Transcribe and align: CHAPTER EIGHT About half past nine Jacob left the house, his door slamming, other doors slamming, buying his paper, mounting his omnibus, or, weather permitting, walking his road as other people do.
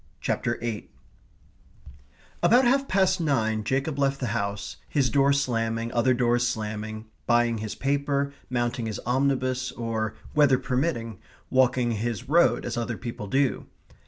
CHAPTER 0.19 0.57
EIGHT 0.63 0.89
About 2.41 2.65
half 2.65 2.87
past 2.87 3.21
nine 3.21 3.63
Jacob 3.63 3.99
left 3.99 4.19
the 4.19 4.33
house, 4.33 4.77
his 4.89 5.11
door 5.11 5.31
slamming, 5.31 5.93
other 5.93 6.15
doors 6.15 6.47
slamming, 6.47 7.05
buying 7.27 7.59
his 7.59 7.75
paper, 7.75 8.33
mounting 8.49 8.87
his 8.87 8.97
omnibus, 9.05 9.71
or, 9.71 10.15
weather 10.33 10.57
permitting, 10.57 11.19
walking 11.51 11.91
his 11.91 12.27
road 12.27 12.65
as 12.65 12.77
other 12.77 12.97
people 12.97 13.27
do. 13.27 13.67